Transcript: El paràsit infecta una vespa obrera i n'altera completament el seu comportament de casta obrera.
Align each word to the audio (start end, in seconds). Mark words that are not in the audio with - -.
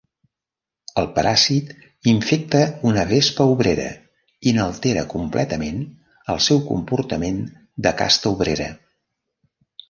El 0.99 1.07
paràsit 1.17 1.67
infecta 2.11 2.61
una 2.91 3.03
vespa 3.11 3.47
obrera 3.55 3.85
i 4.53 4.55
n'altera 4.55 5.05
completament 5.13 5.85
el 6.35 6.41
seu 6.47 6.63
comportament 6.71 7.39
de 7.89 7.95
casta 8.03 8.35
obrera. 8.39 8.73